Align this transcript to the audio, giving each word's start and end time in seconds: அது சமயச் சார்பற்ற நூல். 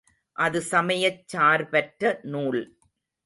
அது 0.35 0.61
சமயச் 0.61 1.27
சார்பற்ற 1.27 2.19
நூல். 2.23 2.61